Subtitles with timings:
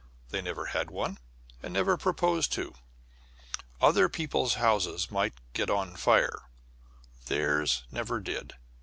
[0.29, 1.19] They never had one,
[1.61, 2.73] and never proposed to;
[3.79, 6.41] other people's houses might get on fire;
[7.27, 8.53] theirs never did.